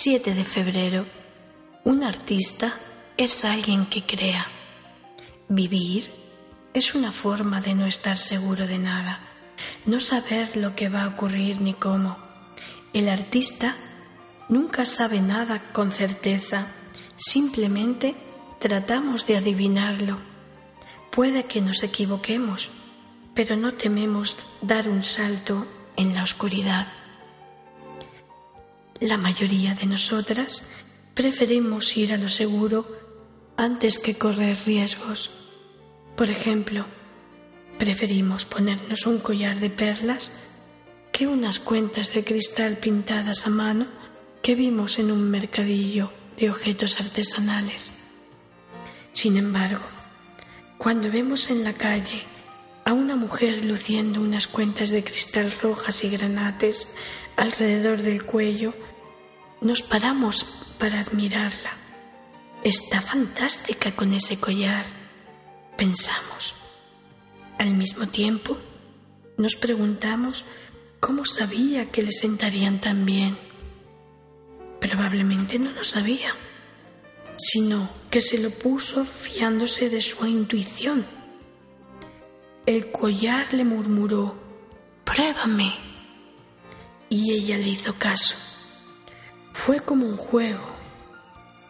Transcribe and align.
7 0.00 0.32
de 0.32 0.44
febrero. 0.44 1.06
Un 1.82 2.04
artista 2.04 2.78
es 3.16 3.44
alguien 3.44 3.84
que 3.86 4.06
crea. 4.06 4.46
Vivir 5.48 6.12
es 6.72 6.94
una 6.94 7.10
forma 7.10 7.60
de 7.60 7.74
no 7.74 7.84
estar 7.84 8.16
seguro 8.16 8.68
de 8.68 8.78
nada, 8.78 9.18
no 9.86 9.98
saber 9.98 10.56
lo 10.56 10.76
que 10.76 10.88
va 10.88 11.02
a 11.02 11.08
ocurrir 11.08 11.60
ni 11.60 11.74
cómo. 11.74 12.16
El 12.92 13.08
artista 13.08 13.74
nunca 14.48 14.84
sabe 14.84 15.20
nada 15.20 15.72
con 15.72 15.90
certeza, 15.90 16.68
simplemente 17.16 18.14
tratamos 18.60 19.26
de 19.26 19.38
adivinarlo. 19.38 20.20
Puede 21.10 21.46
que 21.46 21.60
nos 21.60 21.82
equivoquemos, 21.82 22.70
pero 23.34 23.56
no 23.56 23.74
tememos 23.74 24.36
dar 24.62 24.88
un 24.88 25.02
salto 25.02 25.66
en 25.96 26.14
la 26.14 26.22
oscuridad. 26.22 26.86
La 29.00 29.16
mayoría 29.16 29.74
de 29.74 29.86
nosotras 29.86 30.64
preferimos 31.14 31.96
ir 31.96 32.12
a 32.12 32.16
lo 32.16 32.28
seguro 32.28 32.84
antes 33.56 34.00
que 34.00 34.18
correr 34.18 34.58
riesgos. 34.66 35.30
Por 36.16 36.30
ejemplo, 36.30 36.84
preferimos 37.78 38.44
ponernos 38.44 39.06
un 39.06 39.18
collar 39.18 39.56
de 39.58 39.70
perlas 39.70 40.32
que 41.12 41.28
unas 41.28 41.60
cuentas 41.60 42.12
de 42.12 42.24
cristal 42.24 42.78
pintadas 42.78 43.46
a 43.46 43.50
mano 43.50 43.86
que 44.42 44.56
vimos 44.56 44.98
en 44.98 45.12
un 45.12 45.30
mercadillo 45.30 46.12
de 46.36 46.50
objetos 46.50 47.00
artesanales. 47.00 47.92
Sin 49.12 49.36
embargo, 49.36 49.84
cuando 50.76 51.08
vemos 51.08 51.50
en 51.50 51.62
la 51.62 51.72
calle 51.72 52.24
a 52.84 52.92
una 52.94 53.14
mujer 53.14 53.64
luciendo 53.64 54.20
unas 54.20 54.48
cuentas 54.48 54.90
de 54.90 55.04
cristal 55.04 55.52
rojas 55.62 56.02
y 56.02 56.10
granates 56.10 56.88
alrededor 57.36 58.02
del 58.02 58.24
cuello, 58.24 58.74
nos 59.60 59.82
paramos 59.82 60.46
para 60.78 61.00
admirarla. 61.00 61.76
Está 62.62 63.00
fantástica 63.00 63.94
con 63.94 64.12
ese 64.12 64.38
collar, 64.38 64.84
pensamos. 65.76 66.54
Al 67.58 67.74
mismo 67.74 68.08
tiempo, 68.08 68.56
nos 69.36 69.56
preguntamos 69.56 70.44
cómo 71.00 71.24
sabía 71.24 71.90
que 71.90 72.02
le 72.02 72.12
sentarían 72.12 72.80
tan 72.80 73.04
bien. 73.04 73.38
Probablemente 74.80 75.58
no 75.58 75.72
lo 75.72 75.82
sabía, 75.82 76.34
sino 77.36 77.88
que 78.10 78.20
se 78.20 78.38
lo 78.38 78.50
puso 78.50 79.04
fiándose 79.04 79.90
de 79.90 80.02
su 80.02 80.24
intuición. 80.26 81.06
El 82.66 82.92
collar 82.92 83.52
le 83.54 83.64
murmuró, 83.64 84.38
pruébame. 85.04 85.74
Y 87.08 87.32
ella 87.32 87.56
le 87.56 87.70
hizo 87.70 87.94
caso. 87.94 88.36
Fue 89.68 89.80
como 89.80 90.06
un 90.06 90.16
juego. 90.16 90.64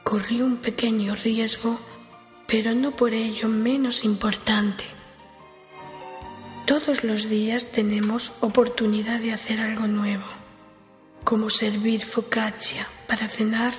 Corrió 0.05 0.45
un 0.45 0.59
pequeño 0.59 1.17
riesgo, 1.17 1.81
pero 2.47 2.73
no 2.73 2.95
por 2.95 3.13
ello 3.13 3.49
menos 3.49 4.05
importante. 4.05 4.85
Todos 6.65 7.03
los 7.03 7.29
días 7.29 7.73
tenemos 7.73 8.35
oportunidad 8.39 9.19
de 9.19 9.33
hacer 9.33 9.61
algo 9.61 9.89
nuevo, 9.89 10.27
como 11.25 11.51
servir 11.51 12.05
focaccia 12.05 12.87
para 13.09 13.27
cenar 13.27 13.73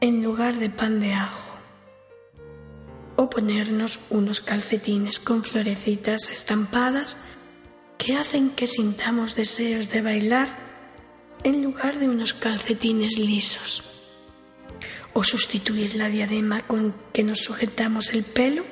en 0.00 0.22
lugar 0.22 0.54
de 0.54 0.70
pan 0.70 1.00
de 1.00 1.12
ajo, 1.12 1.50
o 3.16 3.28
ponernos 3.28 3.98
unos 4.08 4.40
calcetines 4.40 5.18
con 5.18 5.42
florecitas 5.42 6.30
estampadas 6.30 7.18
que 7.98 8.16
hacen 8.16 8.50
que 8.50 8.68
sintamos 8.68 9.34
deseos 9.34 9.90
de 9.90 10.02
bailar 10.02 10.65
en 11.46 11.62
lugar 11.62 12.00
de 12.00 12.08
unos 12.08 12.34
calcetines 12.34 13.18
lisos. 13.18 13.84
O 15.12 15.22
sustituir 15.22 15.94
la 15.94 16.08
diadema 16.08 16.62
con 16.66 16.92
que 17.12 17.22
nos 17.22 17.38
sujetamos 17.38 18.12
el 18.12 18.24
pelo 18.24 18.64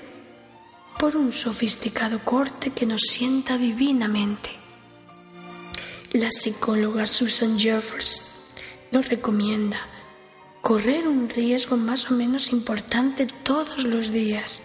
por 0.99 1.17
un 1.17 1.33
sofisticado 1.33 2.25
corte 2.25 2.71
que 2.71 2.85
nos 2.85 3.03
sienta 3.03 3.59
divinamente. 3.59 4.51
La 6.13 6.33
psicóloga 6.33 7.07
Susan 7.07 7.61
Jeffers 7.61 8.25
nos 8.91 9.09
recomienda 9.09 9.79
correr 10.61 11.07
un 11.07 11.29
riesgo 11.29 11.77
más 11.77 12.11
o 12.11 12.15
menos 12.15 12.53
importante 12.53 13.29
todos 13.45 13.85
los 13.85 14.11
días, 14.11 14.63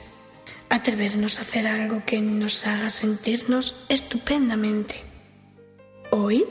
atrevernos 0.70 1.38
a 1.38 1.42
hacer 1.42 1.68
algo 1.68 2.02
que 2.08 2.20
nos 2.22 2.66
haga 2.66 2.90
sentirnos 2.90 3.76
estupendamente. 3.88 5.04
Hoy 6.10 6.48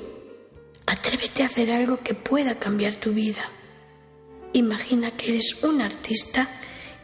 Atrévete 0.88 1.42
a 1.42 1.46
hacer 1.46 1.70
algo 1.70 2.00
que 2.00 2.14
pueda 2.14 2.58
cambiar 2.58 2.94
tu 2.94 3.12
vida. 3.12 3.50
Imagina 4.54 5.10
que 5.10 5.28
eres 5.28 5.62
un 5.62 5.82
artista 5.82 6.48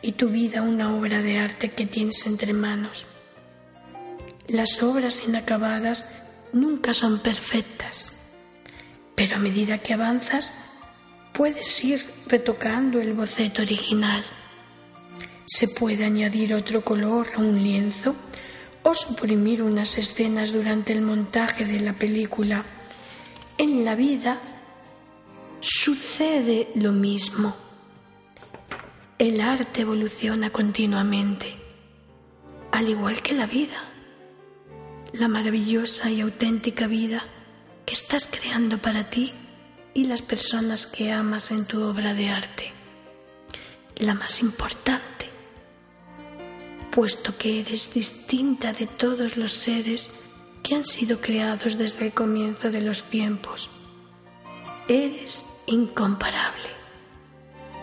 y 0.01 0.13
tu 0.13 0.31
vida 0.31 0.63
una 0.63 0.97
obra 0.97 1.21
de 1.21 1.39
arte 1.39 1.71
que 1.71 1.85
tienes 1.85 2.25
entre 2.25 2.55
manos. 2.55 3.05
Las 4.49 4.83
obras 4.83 5.25
inacabadas 5.29 6.07
nunca 6.55 6.95
son 6.95 7.19
perfectas, 7.19 8.31
pero 9.15 9.37
a 9.37 9.39
medida 9.39 9.77
que 9.77 9.93
avanzas 9.93 10.55
puedes 11.35 11.85
ir 11.85 12.03
retocando 12.27 13.03
el 13.03 13.13
boceto 13.13 13.61
original. 13.61 14.25
Se 15.45 15.69
puede 15.69 16.07
añadir 16.07 16.55
otro 16.55 16.83
color 16.83 17.27
a 17.37 17.41
un 17.41 17.63
lienzo 17.63 18.17
o 18.83 18.95
suprimir 18.95 19.63
unas 19.63 19.99
escenas 19.99 20.55
durante 20.55 20.95
el 20.95 21.03
montaje 21.03 21.67
de 21.67 21.81
la 21.81 21.93
película 21.93 22.65
en 23.59 23.85
la 23.85 23.95
vida 23.95 24.41
sucede 25.61 26.71
lo 26.75 26.93
mismo. 26.93 27.55
El 29.19 29.41
arte 29.41 29.83
evoluciona 29.83 30.51
continuamente, 30.51 31.55
al 32.73 32.89
igual 32.89 33.23
que 33.23 33.35
la 33.35 33.47
vida, 33.47 33.85
la 35.13 35.29
maravillosa 35.29 36.11
y 36.11 36.21
auténtica 36.21 36.87
vida 36.87 37.23
que 37.87 37.95
estás 37.95 38.27
creando 38.27 38.79
para 38.79 39.11
ti 39.11 39.33
y 39.95 40.05
las 40.05 40.23
personas 40.23 40.87
que 40.87 41.13
amas 41.13 41.51
en 41.53 41.67
tu 41.67 41.83
obra 41.83 42.15
de 42.15 42.31
arte, 42.31 42.73
la 43.97 44.15
más 44.15 44.41
importante, 44.41 45.31
puesto 46.91 47.39
que 47.39 47.61
eres 47.61 47.95
distinta 47.95 48.73
de 48.73 48.87
todos 48.87 49.37
los 49.37 49.53
seres 49.53 50.11
que 50.65 50.75
han 50.75 50.87
sido 50.87 51.21
creados 51.21 51.77
desde 51.77 52.07
el 52.07 52.13
comienzo 52.13 52.71
de 52.71 52.81
los 52.81 53.05
tiempos. 53.05 53.69
Eres 54.89 55.45
incomparable. 55.67 56.71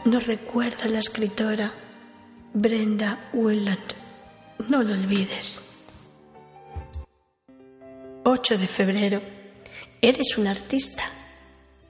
Nos 0.04 0.26
recuerda 0.26 0.88
la 0.88 0.98
escritora 0.98 1.72
Brenda 2.54 3.30
Willand. 3.34 3.94
No 4.68 4.82
lo 4.82 4.94
olvides. 4.96 5.62
8 8.24 8.58
de 8.58 8.68
febrero. 8.68 9.22
Eres 10.02 10.38
un 10.40 10.48
artista. 10.48 11.04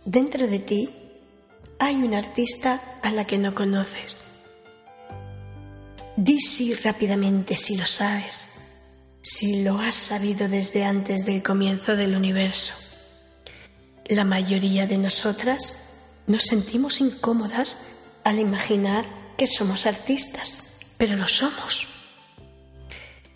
Dentro 0.04 0.46
de 0.46 0.60
ti 0.60 0.90
hay 1.80 1.96
un 1.96 2.14
artista 2.14 2.82
a 3.02 3.12
la 3.12 3.26
que 3.26 3.38
no 3.38 3.56
conoces. 3.56 4.26
Di 6.18 6.40
sí 6.42 6.74
rápidamente 6.76 7.56
si 7.56 7.78
lo 7.78 7.86
sabes 7.86 8.51
si 9.22 9.64
lo 9.64 9.78
has 9.78 9.96
sabido 9.96 10.50
desde 10.50 10.84
antes 10.84 11.26
del 11.26 11.44
comienzo 11.44 11.96
del 11.96 12.16
universo. 12.16 12.74
La 14.06 14.26
mayoría 14.26 14.88
de 14.88 14.98
nosotras 14.98 15.76
nos 16.28 16.44
sentimos 16.44 17.02
incómodas 17.02 17.78
al 18.24 18.40
imaginar 18.40 19.06
que 19.38 19.48
somos 19.48 19.86
artistas, 19.86 20.80
pero 20.98 21.16
lo 21.16 21.28
somos. 21.28 21.88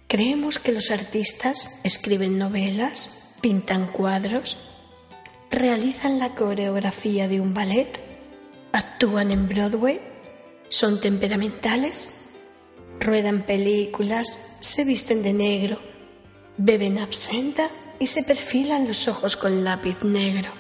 Creemos 0.07 0.59
que 0.59 0.72
los 0.72 0.91
artistas 0.91 1.79
escriben 1.84 2.38
novelas, 2.38 3.12
pintan 3.41 3.91
cuadros, 3.91 4.57
realizan 5.51 6.19
la 6.19 6.35
coreografía 6.35 7.28
de 7.28 7.40
un 7.40 7.53
ballet, 7.53 8.00
actúan 8.71 9.31
en 9.31 9.48
Broadway, 9.48 10.01
son 10.68 11.00
temperamentales 11.00 12.12
Ruedan 13.00 13.45
películas, 13.45 14.57
se 14.59 14.83
visten 14.83 15.21
de 15.21 15.33
negro, 15.33 15.80
beben 16.57 17.00
absenta 17.00 17.69
y 18.00 18.07
se 18.07 18.24
perfilan 18.24 18.88
los 18.88 19.07
ojos 19.07 19.38
con 19.38 19.63
lápiz 19.63 20.03
negro. 20.03 20.51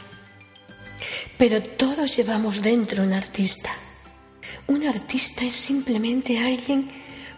Pero 1.37 1.61
todos 1.61 2.15
llevamos 2.15 2.61
dentro 2.61 3.03
un 3.03 3.13
artista. 3.13 3.71
Un 4.67 4.87
artista 4.87 5.43
es 5.43 5.53
simplemente 5.53 6.39
alguien 6.39 6.87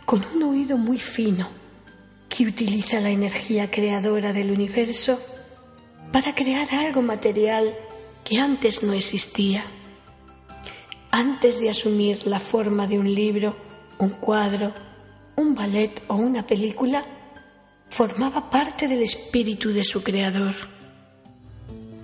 con 0.06 0.24
un 0.34 0.44
oído 0.44 0.78
muy 0.78 1.00
fino 1.00 1.50
que 2.30 2.46
utiliza 2.46 3.00
la 3.00 3.10
energía 3.10 3.72
creadora 3.72 4.34
del 4.34 4.52
universo 4.52 5.20
para 6.12 6.36
crear 6.36 6.68
algo 6.74 7.02
material 7.02 7.76
que 8.24 8.38
antes 8.38 8.84
no 8.84 8.94
existía. 8.94 9.66
Antes 11.12 11.60
de 11.60 11.70
asumir 11.70 12.28
la 12.28 12.40
forma 12.40 12.88
de 12.88 13.00
un 13.00 13.14
libro, 13.14 13.56
un 13.98 14.10
cuadro, 14.10 14.74
un 15.38 15.54
ballet 15.54 16.02
o 16.08 16.16
una 16.16 16.46
película 16.46 17.06
formaba 17.90 18.50
parte 18.50 18.88
del 18.88 19.04
espíritu 19.04 19.72
de 19.72 19.84
su 19.84 20.04
creador. 20.04 20.56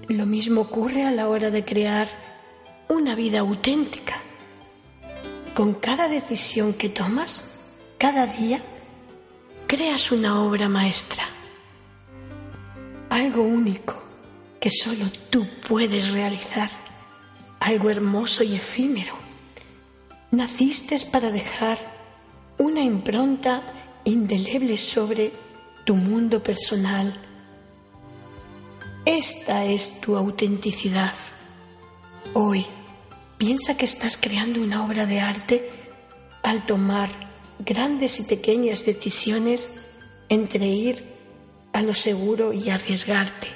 Lo 0.08 0.26
mismo 0.26 0.62
ocurre 0.62 1.04
a 1.04 1.12
la 1.12 1.28
hora 1.28 1.50
de 1.50 1.66
crear 1.66 2.08
una 2.90 3.16
vida 3.16 3.40
auténtica. 3.40 4.22
Con 5.56 5.74
cada 5.74 6.08
decisión 6.08 6.74
que 6.74 6.90
tomas, 6.90 7.60
cada 7.98 8.28
día, 8.28 8.62
creas 9.68 10.12
una 10.12 10.42
obra 10.42 10.70
maestra. 10.70 11.26
Algo 13.10 13.42
único 13.42 14.04
que 14.60 14.70
solo 14.70 15.06
tú 15.30 15.48
puedes 15.68 16.12
realizar. 16.12 16.70
Algo 17.60 17.90
hermoso 17.90 18.44
y 18.44 18.56
efímero. 18.56 19.16
Naciste 20.32 20.98
para 21.12 21.32
dejar 21.32 21.93
una 22.64 22.82
impronta 22.82 23.62
indeleble 24.06 24.78
sobre 24.78 25.32
tu 25.84 25.96
mundo 25.96 26.42
personal. 26.42 27.14
Esta 29.06 29.66
es 29.66 30.00
tu 30.00 30.16
autenticidad. 30.16 31.14
Hoy 32.34 32.66
piensa 33.38 33.76
que 33.76 33.84
estás 33.84 34.16
creando 34.16 34.62
una 34.62 34.86
obra 34.86 35.06
de 35.06 35.20
arte 35.20 35.70
al 36.42 36.66
tomar 36.66 37.10
grandes 37.60 38.22
y 38.22 38.24
pequeñas 38.24 38.86
decisiones 38.86 39.70
entre 40.30 40.68
ir 40.68 41.04
a 41.74 41.82
lo 41.82 41.94
seguro 41.94 42.54
y 42.54 42.70
arriesgarte. 42.70 43.50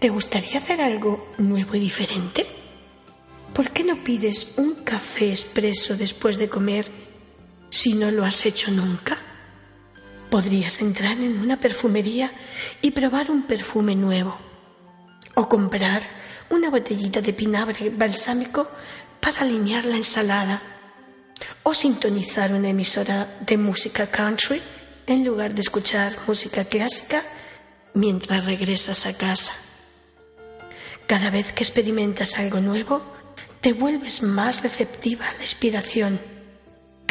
¿Te 0.00 0.08
gustaría 0.08 0.58
hacer 0.58 0.80
algo 0.80 1.28
nuevo 1.38 1.76
y 1.76 1.78
diferente? 1.78 2.44
¿Por 3.52 3.70
qué 3.70 3.84
no 3.84 4.02
pides 4.02 4.54
un 4.56 4.74
café 4.82 5.30
expreso 5.30 5.96
después 5.96 6.38
de 6.38 6.48
comer 6.48 7.03
si 7.74 7.92
no 7.94 8.12
lo 8.12 8.24
has 8.24 8.46
hecho 8.46 8.70
nunca? 8.70 9.18
Podrías 10.30 10.80
entrar 10.80 11.18
en 11.18 11.40
una 11.40 11.58
perfumería 11.58 12.32
y 12.80 12.92
probar 12.92 13.32
un 13.32 13.48
perfume 13.48 13.96
nuevo. 13.96 14.38
O 15.34 15.48
comprar 15.48 16.02
una 16.50 16.70
botellita 16.70 17.20
de 17.20 17.32
pinabre 17.32 17.90
balsámico 17.90 18.68
para 19.20 19.40
alinear 19.40 19.86
la 19.86 19.96
ensalada. 19.96 20.62
O 21.64 21.74
sintonizar 21.74 22.52
una 22.52 22.68
emisora 22.68 23.38
de 23.40 23.56
música 23.56 24.06
country 24.06 24.62
en 25.08 25.24
lugar 25.24 25.52
de 25.52 25.62
escuchar 25.62 26.16
música 26.28 26.64
clásica 26.64 27.24
mientras 27.92 28.46
regresas 28.46 29.04
a 29.04 29.16
casa. 29.16 29.52
Cada 31.08 31.28
vez 31.30 31.52
que 31.52 31.64
experimentas 31.64 32.38
algo 32.38 32.60
nuevo, 32.60 33.02
te 33.60 33.72
vuelves 33.72 34.22
más 34.22 34.62
receptiva 34.62 35.28
a 35.28 35.32
la 35.34 35.40
inspiración. 35.40 36.33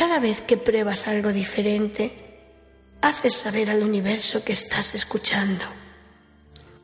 Cada 0.04 0.20
vez 0.20 0.42
que 0.42 0.58
pruebas 0.58 1.08
algo 1.08 1.32
diferente, 1.32 2.12
haces 3.00 3.36
saber 3.38 3.70
al 3.70 3.84
universo 3.84 4.44
que 4.44 4.52
estás 4.52 4.94
escuchando. 4.96 5.64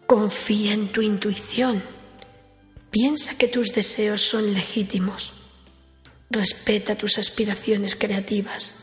Confía 0.07 0.71
en 0.71 0.89
tu 0.94 1.01
intuición. 1.01 1.83
Piensa 2.89 3.38
que 3.38 3.50
tus 3.50 3.74
deseos 3.74 4.21
son 4.21 4.54
legítimos. 4.54 5.33
Respeta 6.30 6.95
tus 6.95 7.18
aspiraciones 7.18 7.98
creativas. 7.98 8.75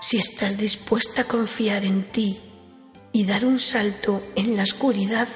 Si 0.00 0.16
estás 0.16 0.58
dispuesta 0.58 1.22
a 1.22 1.28
confiar 1.28 1.84
en 1.84 2.10
ti 2.10 2.40
y 3.12 3.24
dar 3.24 3.44
un 3.44 3.60
salto 3.60 4.20
en 4.34 4.56
la 4.56 4.64
oscuridad, 4.64 5.28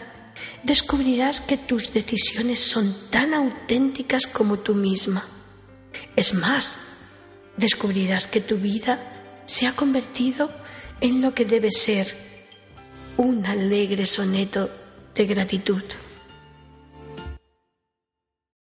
descubrirás 0.64 1.40
que 1.40 1.56
tus 1.56 1.92
decisiones 1.92 2.58
son 2.58 2.96
tan 3.10 3.32
auténticas 3.32 4.26
como 4.26 4.58
tú 4.58 4.74
misma. 4.74 5.24
Es 6.16 6.34
más, 6.34 6.80
descubrirás 7.58 8.26
que 8.26 8.40
tu 8.40 8.56
vida 8.56 9.00
se 9.46 9.66
ha 9.66 9.72
convertido 9.74 10.50
en 11.00 11.20
lo 11.20 11.34
que 11.34 11.44
debe 11.44 11.70
ser 11.70 12.14
un 13.16 13.44
alegre 13.46 14.06
soneto 14.06 14.70
de 15.14 15.26
gratitud. 15.26 15.82